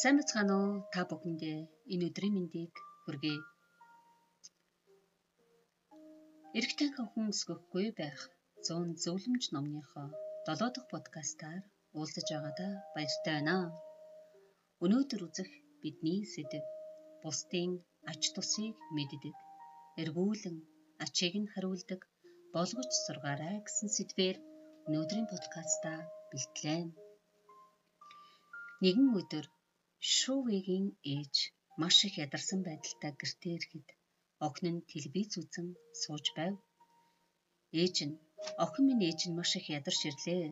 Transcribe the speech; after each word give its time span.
Сайн 0.00 0.16
бацгаана 0.18 0.54
уу? 0.64 0.74
Та 0.92 1.00
бүхэндээ 1.08 1.58
энэ 1.92 2.06
өдрийн 2.08 2.34
мэндийг 2.36 2.74
хүргэе. 3.04 3.38
Эрэгтэй 6.56 6.88
хүн 6.96 7.26
өсгөхгүй 7.32 7.86
байх 8.00 8.20
100 8.64 8.96
зөвлөмж 9.04 9.44
номныхоо 9.54 10.08
7 10.48 10.72
дахь 10.74 10.88
подкастаар 10.92 11.62
уулзаж 11.98 12.26
байгаадаа 12.32 12.72
баяртай 12.94 13.34
байна. 13.36 13.56
Өнөөдөр 14.84 15.20
үзэх 15.26 15.50
бидний 15.82 16.20
сэдэв 16.34 16.64
бусдын 17.22 17.72
ач 18.10 18.22
тусыг 18.34 18.76
мэддэг, 18.96 19.36
эргүүлэн 20.02 20.56
ачийг 21.04 21.34
нь 21.42 21.52
хариулдаг 21.52 22.00
болгож 22.54 22.90
сургаарай 23.04 23.56
гэсэн 23.66 23.88
сэдвээр 23.96 24.36
өнөөдрийн 24.88 25.26
подкастаа 25.32 25.98
бэлтлээ. 26.32 26.82
Нэгэн 28.82 29.08
өдөр 29.20 29.46
Шувигийн 30.00 30.86
ээж 31.14 31.34
маш 31.80 31.96
их 32.06 32.14
ядарсан 32.24 32.60
байдалтай 32.68 33.12
гэртээ 33.20 33.54
ирэхэд 33.56 33.88
охин 34.46 34.66
нь 34.74 34.86
телевиз 34.90 35.32
үзэн 35.40 35.68
сууж 36.00 36.26
байв. 36.38 36.54
Ээж 37.82 37.96
нь 38.08 38.14
охин 38.64 38.84
минь 38.86 39.04
ээж 39.08 39.20
нь 39.28 39.36
маш 39.38 39.50
их 39.58 39.66
ядарч 39.78 40.00
ирлээ. 40.08 40.44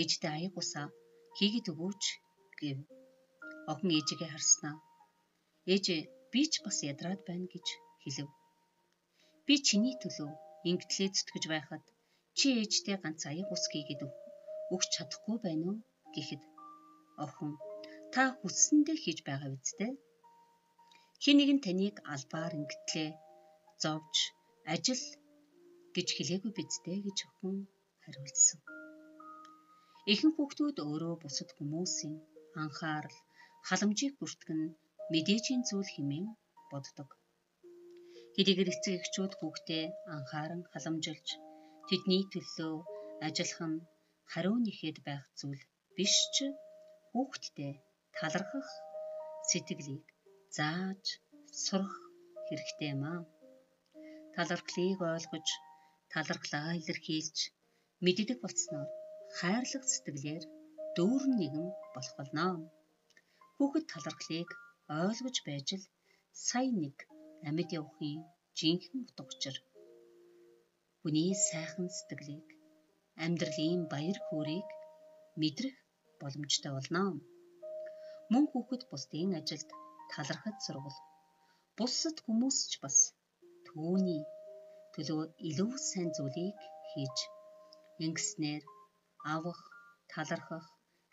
Ээжтэй 0.00 0.32
аяг 0.36 0.54
усаа 0.60 0.86
хийгээд 1.36 1.70
өгөөч 1.72 2.02
гэв. 2.60 2.78
Охин 3.72 3.90
ээжигээ 3.98 4.30
харснаа. 4.32 4.76
Ээжээ 5.72 6.00
би 6.32 6.42
ч 6.50 6.52
бас 6.64 6.78
ядраад 6.90 7.20
байна 7.28 7.46
гэж 7.54 7.66
хэлв. 8.02 8.30
Би 9.46 9.54
чиний 9.66 9.96
төлөө 10.02 10.30
ингэтлээ 10.68 11.08
зүтгэж 11.12 11.44
байхад 11.52 11.84
чи 12.38 12.46
ээжтэй 12.60 12.96
ганц 13.02 13.20
аяг 13.30 13.48
ус 13.54 13.64
хийгээд 13.72 14.00
өгч 14.74 14.88
чадахгүй 14.94 15.36
байна 15.44 15.64
уу 15.68 15.76
гэхэд 16.14 16.42
охин 17.24 17.52
та 18.14 18.22
хүссэндээ 18.40 18.96
хийж 19.00 19.18
байгаа 19.28 19.50
үсттэй. 19.56 19.92
Хин 21.22 21.36
нэг 21.38 21.50
нь 21.54 21.64
таныг 21.64 21.96
албаар 22.14 22.52
ингэтлээ 22.60 23.10
зовж 23.82 24.14
ажил 24.74 25.04
гэж 25.96 26.08
хэлээгүй 26.16 26.52
бидтэй 26.56 26.98
гэж 27.06 27.18
охин 27.28 27.56
хариулсан. 28.04 28.60
Ихэнх 30.12 30.36
хүүхдүүд 30.36 30.76
өөрөө 30.88 31.14
бусад 31.24 31.50
хүмүүсийн 31.56 32.14
анхаарал, 32.62 33.18
халамжийг 33.68 34.12
бүртгэн 34.20 34.60
мэдээжийн 35.12 35.62
зүйл 35.68 35.90
хэмээн 35.94 36.26
боддог. 36.72 37.10
Хэдийгээр 38.34 38.72
эцэг 38.74 38.94
эхчүүд 39.00 39.32
хүүхдээ 39.40 39.84
анхааран 40.16 40.62
халамжилж 40.72 41.28
тэдний 41.88 42.22
төлөө 42.32 42.74
ажиллах 43.26 43.60
нь 43.70 43.84
хариу 44.32 44.56
нэхэд 44.66 44.98
байх 45.06 45.24
зүйл 45.38 45.62
биш 45.96 46.14
ч 46.34 46.36
хүүхдтэй 47.12 47.72
талархах 48.16 48.68
сэтгэлийг 49.48 50.04
зааж 50.56 51.04
сурах 51.64 51.94
хэрэгтэй 52.46 52.90
юм 52.94 53.02
аа. 53.12 53.20
Талархлыг 54.34 55.00
ойлгож, 55.12 55.48
талархлаа 56.12 56.70
илэрхийлж 56.80 57.38
мэддэг 58.04 58.38
болсноор 58.42 58.88
хайрлах 59.38 59.84
сэтгэлээр 59.88 60.44
дүүрэн 60.96 61.34
нэгэн 61.40 61.68
болох 61.94 62.14
болно. 62.20 62.46
Хүүхэд 63.56 63.84
талархлыг 63.92 64.50
ойлгож 65.00 65.36
байж 65.48 65.68
л 65.80 65.84
сая 66.46 66.70
нэг 66.82 66.96
амьд 67.48 67.70
явахын 67.80 68.20
жинхэнэ 68.58 69.00
утга 69.02 69.22
учир. 69.32 69.56
Хүний 71.00 71.30
сайхан 71.48 71.88
сэтгэлийг 71.96 72.48
амьдралын 73.24 73.82
баяр 73.92 74.18
хөөргийг 74.26 74.68
мэдрэх 75.40 75.76
боломжтой 76.20 76.72
болно 76.76 77.04
мөн 78.32 78.44
хүүхэд 78.50 78.82
бусдын 78.90 79.32
ажилд 79.40 79.68
талархаж 80.12 80.56
сургал 80.66 80.98
бусад 81.78 82.16
хүмүүс 82.24 82.58
ч 82.70 82.72
бас 82.84 82.96
түүний 83.66 84.22
төлөө 84.94 85.22
илүү 85.48 85.70
сайн 85.90 86.10
зүйлийг 86.16 86.58
хийж 86.90 87.16
ингэснээр 88.06 88.62
авах 89.34 89.60
талархах 90.12 90.66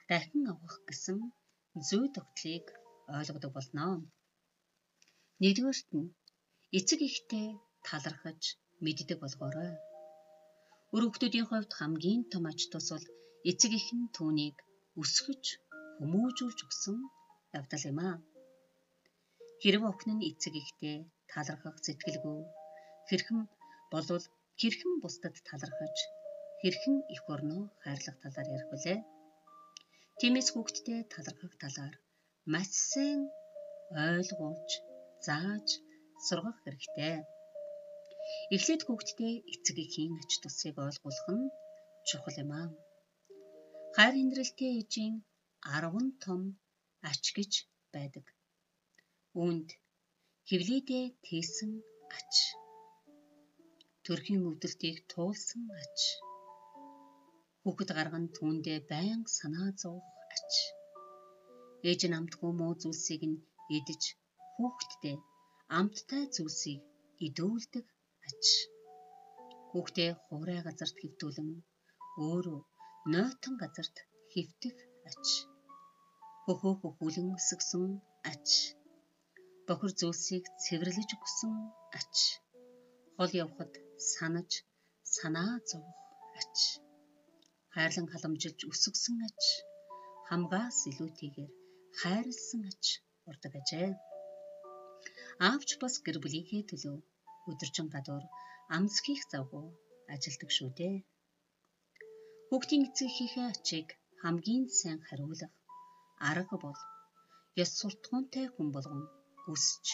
дахин 0.09 0.43
авах 0.53 0.75
гэсэн 0.87 1.17
зүй 1.89 2.05
тогтлыг 2.15 2.65
ойлгодог 3.17 3.51
болно. 3.57 3.85
Нэгдүгээрт 5.41 5.89
нь 5.97 6.13
эцэг 6.77 6.99
ихтэй 7.09 7.47
талархаж 7.87 8.41
мэддэг 8.83 9.17
болгоорой. 9.21 9.73
Өрөвгтүүдийн 10.95 11.47
хувьд 11.47 11.71
хамгийн 11.79 12.21
том 12.31 12.43
ач 12.51 12.59
тус 12.71 12.87
бол 12.93 13.05
эцэг 13.49 13.71
их 13.79 13.87
нь 13.97 14.11
түүнийг 14.15 14.57
өсгөж 15.01 15.43
хүмүүжүүлж 15.99 16.59
өгсөн 16.65 16.97
явдал 17.59 17.83
юм 17.91 17.99
аа. 18.07 18.15
Хэрв 19.61 19.81
охин 19.91 20.11
нь 20.15 20.27
эцэг 20.29 20.53
ихтэй 20.61 20.97
талархах 21.31 21.77
сэтгэлгүй 21.85 22.39
хэрхэн 23.09 23.39
болвол 23.91 24.25
хэрхэн 24.59 24.93
бусдад 25.03 25.35
талархаж 25.49 25.97
хэрхэн 26.61 26.95
их 27.13 27.23
орноо 27.33 27.63
хайрлах 27.83 28.17
талаар 28.23 28.47
ярих 28.55 28.69
вүлээ. 28.71 28.99
Тиймээс 30.19 30.49
хүүхдтэй 30.51 30.99
талархах 31.13 31.53
талаар 31.63 31.95
маш 32.51 32.69
сайн 32.91 33.21
ойлгуулж, 34.07 34.71
зааж 35.27 35.67
сургах 36.27 36.57
хэрэгтэй. 36.63 37.15
Эхлээд 38.55 38.81
хүүхдтэй 38.85 39.33
эцэг 39.53 39.77
эхийн 39.85 40.13
ач 40.21 40.31
тусыг 40.43 40.75
ойлгуулах 40.85 41.27
нь 41.37 41.51
чухал 42.07 42.37
юм 42.43 42.51
аа. 42.59 42.67
Хайр 43.95 44.15
инрэлтэй 44.23 44.71
ээжийн 44.79 45.15
10 45.63 46.19
том 46.23 46.41
ач 47.09 47.23
гэж 47.37 47.51
байдаг. 47.93 48.25
Үүнд 49.41 49.69
хевлийдээ 50.49 51.05
тээсэн 51.25 51.71
ач. 52.17 52.33
Төрхийн 54.05 54.47
өвдөлтийг 54.49 54.97
туулсан 55.11 55.63
ач. 55.83 55.99
Хүүхэд 57.63 57.89
гарган 57.97 58.25
түүндээ 58.35 58.79
байн 58.91 59.21
санаа 59.37 59.69
зовх 59.81 60.07
ач. 60.35 60.51
Ээж 61.89 62.01
нь 62.07 62.17
амтгүй 62.19 62.51
муу 62.55 62.73
зүйлсийг 62.81 63.23
нь 63.31 63.41
идэж 63.77 64.03
хүүхэдтэй 64.55 65.15
амттай 65.79 66.23
зүйлсийг 66.35 66.81
идүүлдэг 67.25 67.85
ач. 68.27 68.45
Хүүхдээ 69.71 70.11
хуурай 70.23 70.59
газарт 70.67 70.97
хэвтүүлэн 70.99 71.49
өөрөө 72.27 72.59
нойтон 73.13 73.55
газарт 73.61 73.95
хэвтэх 74.33 74.75
ач. 75.09 75.25
Хөхөө 76.45 76.73
хөхүүлэн 76.81 77.27
өсгсөн 77.37 77.91
ач. 78.31 78.47
Бохир 79.67 79.91
зүйлсийг 79.99 80.45
цэвэрлэж 80.63 81.09
өгсөн 81.17 81.53
ач. 81.99 82.15
Хол 83.17 83.31
явхад 83.43 83.73
санаж 84.11 84.51
санаа 85.15 85.53
зовох 85.69 85.99
ач. 86.41 86.57
Хайрлан 87.73 88.07
халамжилж 88.09 88.59
өсгсөн 88.71 89.17
ач. 89.27 89.41
Хамгаас 90.29 90.79
илүүтэйгээр 90.89 91.51
хайрлсан 92.01 92.61
ач 92.71 92.83
урдаг 93.29 93.53
ажээ. 93.59 93.89
Аавч 95.47 95.69
бас 95.81 95.95
гэр 96.05 96.17
бүлийнхээ 96.23 96.63
төлөө 96.69 96.97
өдөржин 97.49 97.87
гадуур 97.93 98.25
амсхийх 98.75 99.21
завгүй 99.31 99.65
ажилдаг 100.13 100.49
шүү 100.57 100.69
дээ. 100.79 100.95
Хүүхдийн 102.49 102.85
эцэг 102.87 103.07
эхийнхээ 103.09 103.45
ачийг 103.53 103.87
хамгийн 104.21 104.63
сайн 104.79 104.99
хариулах 105.07 105.53
арга 106.29 106.57
бол 106.65 106.79
ёс 107.63 107.71
суртахуунтай 107.79 108.45
хүн 108.51 108.67
болгон 108.75 109.03
өсч 109.53 109.85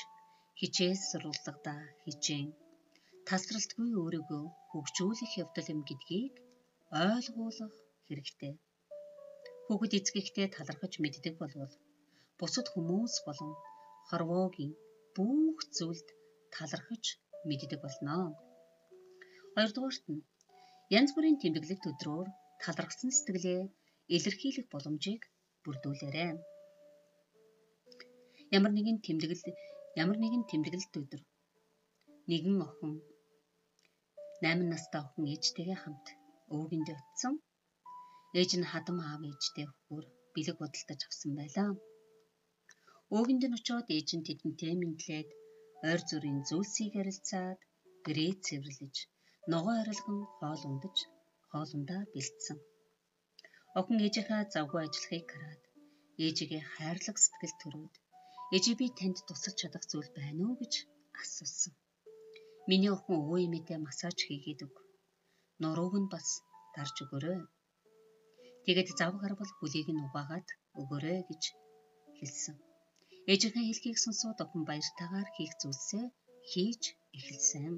хичээл 0.60 1.02
сурвалжлагада 1.10 1.76
хичээн 2.06 2.50
тасралтгүй 3.30 3.90
өөрийгөө 4.02 4.44
хөгжүүлэх 4.70 5.32
явдал 5.44 5.68
юм 5.74 5.82
гэдгийг 5.90 6.34
ойлгуулах 7.04 7.74
хэрэгтэй. 8.08 8.54
Хүүхэд 9.66 9.94
эцгийгтэй 10.00 10.48
талархаж 10.56 10.94
мэддэг 11.04 11.36
болвол 11.42 11.74
бусад 12.40 12.68
хүмүүс 12.74 13.16
болон 13.28 13.52
хорвоогийн 14.10 14.74
бүх 15.16 15.60
зүйлд 15.78 16.08
талархаж 16.56 17.06
мэддэг 17.48 17.80
болно. 17.86 18.18
Хоёрдугаарт 19.54 20.06
нь 20.14 20.26
янз 20.98 21.10
бүрийн 21.14 21.38
тэмдэглэлт 21.42 21.84
өдрөөр 21.92 22.28
талархсан 22.64 23.12
сэтгэлээ 23.14 23.62
илэрхийлэх 24.14 24.68
боломжийг 24.74 25.22
бүрдүүлээрэй. 25.64 26.32
Ямар 28.58 28.72
нэгэн 28.78 28.98
тэмдэглэл 29.06 29.44
ямар 30.04 30.18
нэгэн 30.22 30.44
тэмдэглэлт 30.50 30.94
өдөр 31.02 31.22
нэгэн 32.30 32.58
охин 32.68 32.94
8 34.44 34.72
настай 34.72 35.02
охин 35.06 35.26
ээжтэйгээ 35.34 35.78
хамт 35.82 36.06
өвгөндөө 36.56 36.98
утсан. 37.02 37.34
Ээж 38.40 38.52
нь 38.60 38.70
хадам 38.72 38.98
аав 39.02 39.22
ээжтэй 39.32 39.66
өгөхөөр 39.70 40.06
бэлэг 40.34 40.56
бодолтож 40.60 41.02
авсан 41.08 41.32
байлаа. 41.40 41.70
Өвгөнд 43.16 43.44
нь 43.48 43.58
очиод 43.58 43.88
ээж 43.96 44.10
нь 44.18 44.26
тэдэнтэй 44.28 44.74
мэдлээд 44.82 45.30
ойр 45.90 46.02
зүрийн 46.10 46.40
зүйлсийг 46.48 46.94
харилцаад 46.96 47.60
гэрээ 48.06 48.32
цэвэрлэж 48.46 48.96
ногоо 49.52 49.76
арилган 49.82 50.20
хоол 50.38 50.62
ундаж 50.70 50.98
хоолундаа 51.52 52.02
бэлдсэн. 52.14 52.58
Охин 53.80 53.98
ээжийнхээ 54.06 54.44
завгүй 54.54 54.82
ажиллахыг 54.84 55.28
хараад 55.32 55.64
ээжигээ 56.26 56.64
хайрлах 56.74 57.18
сэтгэл 57.22 57.56
төрөөд 57.62 57.96
ээжи 58.56 58.72
би 58.80 58.88
танд 59.00 59.18
тусалж 59.28 59.58
чадах 59.60 59.84
зүйл 59.92 60.10
байна 60.18 60.42
уу 60.48 60.56
гэж 60.62 60.74
асуусан. 61.22 61.74
Миний 62.70 62.92
охин 62.96 63.16
өвөө 63.22 63.40
эмээтэй 63.46 63.80
массаж 63.84 64.18
хийгээд 64.24 64.60
өг. 64.68 64.76
Нурууг 65.62 65.94
нь 66.02 66.12
бас 66.14 66.28
дарж 66.76 66.96
өгөөрэй. 67.04 67.42
Тэгээд 68.66 68.90
зав 69.00 69.14
гарбал 69.22 69.52
хөлийг 69.58 69.88
нь 69.92 70.04
угаагаад 70.06 70.48
өгөөрэй 70.80 71.20
гэж 71.30 71.44
хэлсэн. 72.18 72.56
Ээжийнхээ 73.32 73.66
хэлхийг 73.68 73.98
сонсоод 74.02 74.40
охин 74.44 74.64
баяртайгаар 74.70 75.30
хийх 75.36 75.54
зүйлсээ 75.62 76.06
хийж 76.52 76.84
эхэлсэн. 77.18 77.76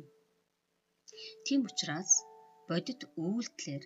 Тийм 1.45 1.61
учраас 1.67 2.11
бодит 2.69 3.01
үйлдэлээр 3.23 3.83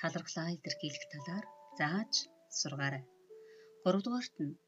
талархлаа 0.00 0.48
илэрхийлэх 0.56 1.04
талаар 1.12 1.44
зааж 1.78 2.12
сургаарай. 2.58 3.04
Гуравдугаарт 3.82 4.34
нь 4.44 4.58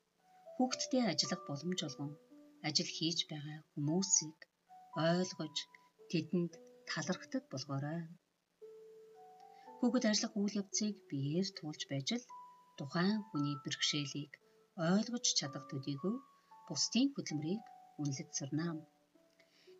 хүүхдтэй 0.54 1.02
ажиллах 1.12 1.42
боломж 1.48 1.80
олгон 1.88 2.12
ажил 2.68 2.90
хийж 2.96 3.18
байгаа 3.30 3.58
хүмүүсийг 3.72 4.38
ойлгож 5.08 5.56
тэдэнд 6.10 6.52
талархдаг 6.90 7.42
болгоорой. 7.52 8.00
Хүүхэд 9.78 10.04
ажиллах 10.10 10.34
үйл 10.40 10.58
явцыг 10.62 10.94
биеэр 11.10 11.48
туулж 11.58 11.82
байж 11.90 12.08
л 12.20 12.24
тухайн 12.78 13.18
хүний 13.28 13.56
бэрхшээлийг 13.64 14.32
ойлгож 14.90 15.26
чадах 15.38 15.64
төдийгүй 15.70 16.16
бусдын 16.68 17.08
хөдөлмөрийг 17.14 17.62
үнэлж 18.00 18.30
сурнаа. 18.38 18.72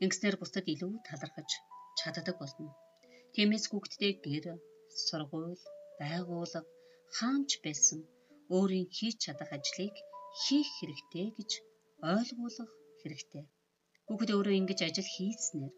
Ингэснээр 0.04 0.36
бусдад 0.38 0.66
илүү 0.74 0.92
талархаж 1.08 1.50
чаддаг 1.98 2.36
болно. 2.40 2.70
Тиймээс 3.34 3.64
хүүхдтэй 3.68 4.12
гэр, 4.24 4.46
сургууль, 5.06 5.62
байгууллага 6.00 6.70
хаанч 7.16 7.50
байсан 7.64 8.00
өөрийн 8.56 8.88
хийж 8.96 9.16
чадах 9.24 9.50
ажлыг 9.56 9.94
хийх 10.42 10.68
хэрэгтэй 10.78 11.26
гэж 11.38 11.50
ойлгуулах 12.12 12.72
хэрэгтэй. 13.00 13.44
Хүүхэд 14.06 14.30
өөрөө 14.36 14.54
ингэж 14.60 14.80
ажил 14.88 15.08
хийснээр 15.14 15.74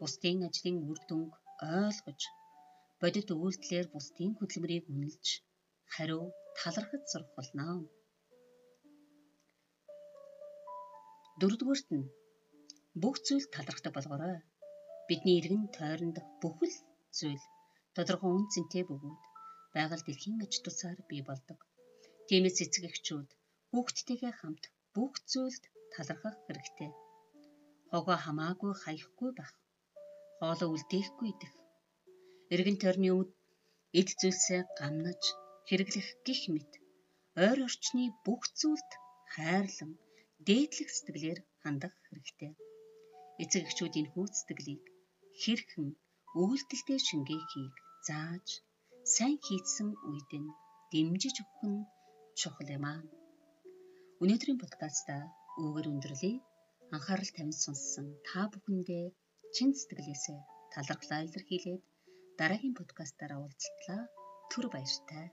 бусдын 0.00 0.38
ажлын 0.48 0.76
үр 0.90 0.98
дүнг 1.08 1.32
ойлгож 1.78 2.20
бодит 3.00 3.28
үйлдэлээр 3.30 3.86
бусдын 3.94 4.32
хөдөлмөрийг 4.38 4.84
үнэлж 4.92 5.26
хариу 5.94 6.24
талархаж 6.58 7.02
сурах 7.08 7.30
болно. 7.36 7.66
Дөрөвдүгüүрт 11.40 11.88
нь 11.96 12.10
бүх 13.02 13.16
зүйл 13.26 13.46
талархдаг 13.54 13.92
болгоорой. 13.94 14.38
Бидний 15.08 15.36
иргэн 15.40 15.64
тойронд 15.76 16.16
бүхэл 16.42 16.76
зүйл 17.18 17.44
тодорхой 17.96 18.32
үн 18.36 18.46
цэнтэй 18.52 18.84
бөгөөд 18.88 19.20
байгаль 19.74 20.04
дэлхийн 20.06 20.38
аж 20.44 20.54
тусаар 20.64 21.00
бий 21.10 21.22
болдог. 21.28 21.58
Тиймээс 22.28 22.58
эцэг 22.64 22.84
эхчүүд 22.90 23.28
хүүхдтэйгээ 23.70 24.32
хамт 24.40 24.64
бүх 24.94 25.14
зүйлд 25.30 25.64
талархах 25.92 26.36
хэрэгтэй. 26.46 26.90
Хогоо 27.90 28.18
хамаагүй 28.24 28.72
хаяхгүй 28.82 29.30
байх. 29.38 29.54
Хоолоо 30.38 30.68
үлдээхгүй 30.74 31.28
идэх. 31.32 31.54
Иргэн 32.54 32.78
тойрны 32.82 33.10
эд 34.00 34.08
зүйлсээ 34.20 34.60
гамнаж 34.78 35.22
хэрэглэх 35.68 36.08
гих 36.26 36.42
мэт 36.54 36.72
ойр 37.44 37.58
орчны 37.66 38.04
бүх 38.24 38.42
зүйлд 38.60 38.90
хайрлан 39.34 39.92
дээдлэх 40.46 40.90
сэтгэлээр 40.92 41.40
хандах 41.62 41.94
хэрэгтэй. 42.06 42.52
Эцэг 43.42 43.62
эхчүүдийн 43.68 44.08
хүүцэтгэлийг 44.12 44.82
хэрхэн 45.42 45.88
өвөлтөлтэй 46.40 46.98
шингээхийг 47.08 47.74
зааж 48.08 48.48
сайн 49.14 49.36
хийсэн 49.46 49.88
үед 50.08 50.30
нь 50.42 50.54
дэмжиж 50.92 51.36
өгөх 51.42 51.60
нь 51.72 51.80
чухал 52.40 52.68
юм 52.76 52.84
аа. 52.92 53.00
Өнөөдрийн 54.22 54.58
подкаста 54.60 55.14
өвөр 55.64 55.86
өндөрлөе. 55.92 56.36
Анхаарал 56.94 57.30
тавин 57.36 57.56
сонссон 57.64 58.06
та 58.26 58.40
бүхэндээ 58.52 59.04
чин 59.54 59.70
сэтгэлээсээ 59.76 60.38
талархлаа 60.72 61.20
илэрхийлээд 61.26 61.82
дараагийн 62.38 62.78
подкастаараа 62.78 63.38
уулзтлаа. 63.40 64.02
Түр 64.50 64.66
баяртай. 64.72 65.26